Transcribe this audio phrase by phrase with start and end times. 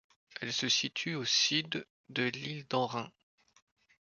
[0.39, 3.11] Elle se situe au sud de l'île d'Amrum.